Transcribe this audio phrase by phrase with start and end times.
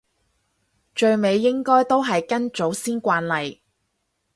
[0.95, 3.61] 最尾應該都係跟祖先慣例